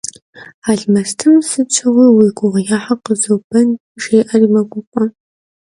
Almestım 0.69 1.33
«sıts'ıxu 1.49 2.03
yi 2.17 2.27
guğeu 2.37 2.67
her 2.83 2.97
khızoben» 3.03 3.69
jjê'eri 4.01 4.47
meguf'e. 4.53 5.05